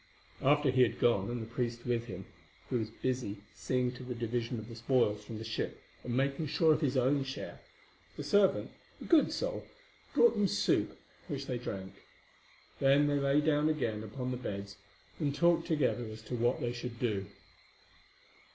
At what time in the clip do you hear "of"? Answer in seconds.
4.57-4.67, 6.73-6.81